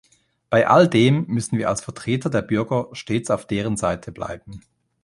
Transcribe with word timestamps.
Bei 0.49 0.67
all 0.67 0.87
dem 0.89 1.27
müssen 1.27 1.59
wir 1.59 1.69
als 1.69 1.81
Vertreter 1.83 2.31
der 2.31 2.41
Bürger 2.41 2.87
stets 2.93 3.29
auf 3.29 3.45
deren 3.45 3.77
Seite 3.77 4.11
bleiben. 4.11 4.63